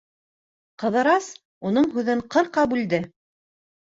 [0.83, 1.27] Ҡыҙырас
[1.71, 3.03] уның һүҙен ҡырҡа бүлде: